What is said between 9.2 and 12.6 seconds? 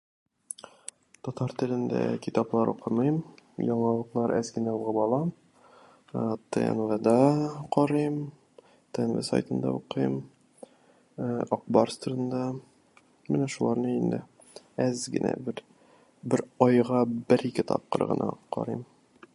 сайтында укыйм. Ә-ә, ак барс турында.